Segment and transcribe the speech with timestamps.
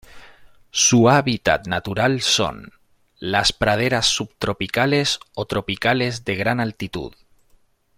[0.71, 2.71] Su hábitat natural son:
[3.19, 7.13] las praderas subtropicales o tropicales de gran altitud.